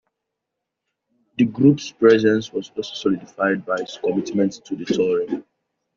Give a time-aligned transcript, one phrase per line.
[1.37, 5.43] The group's presence was also solidified by its commitment to touring.